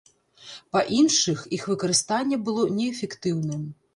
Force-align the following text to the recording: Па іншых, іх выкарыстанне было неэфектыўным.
Па 0.75 0.79
іншых, 1.01 1.43
іх 1.59 1.67
выкарыстанне 1.73 2.37
было 2.49 2.63
неэфектыўным. 2.81 3.63